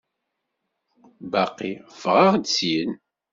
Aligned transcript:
Baqi 1.31 1.71
ffɣeɣ-d 1.93 2.43
syin. 2.55 2.91